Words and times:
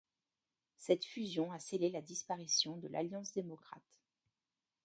Cette 0.77 1.05
fusion 1.05 1.51
a 1.51 1.59
scellé 1.59 1.91
la 1.91 2.01
disparition 2.01 2.75
de 2.75 2.87
l'Alliance 2.87 3.33
démocrate. 3.33 3.99